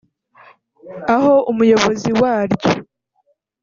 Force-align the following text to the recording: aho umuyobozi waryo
aho 1.15 1.33
umuyobozi 1.51 2.09
waryo 2.21 2.71